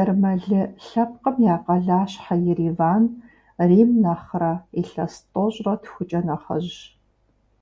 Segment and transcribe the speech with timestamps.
[0.00, 3.04] Ермэлы лъэпкъым я къалащхьэ Ереван
[3.68, 6.76] Рим нэхъырэ илъэс тӏощӏрэ тхукӏэ нэхъыжьщ.